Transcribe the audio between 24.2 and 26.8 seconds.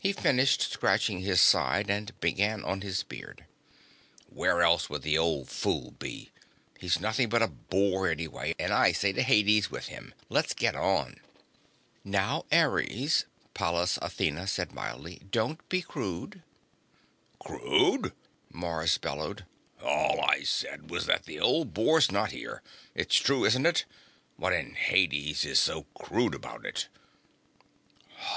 What in Hades is so crude about